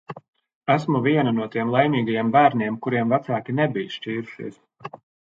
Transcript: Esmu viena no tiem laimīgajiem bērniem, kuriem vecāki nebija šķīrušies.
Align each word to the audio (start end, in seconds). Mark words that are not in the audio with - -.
Esmu 0.75 1.01
viena 1.07 1.33
no 1.39 1.45
tiem 1.55 1.73
laimīgajiem 1.75 2.31
bērniem, 2.35 2.79
kuriem 2.85 3.11
vecāki 3.15 3.55
nebija 3.59 3.93
šķīrušies. 3.97 4.57